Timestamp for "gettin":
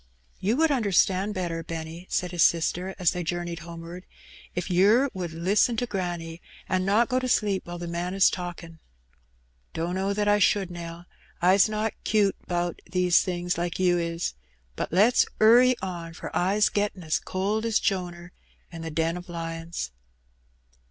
16.69-17.03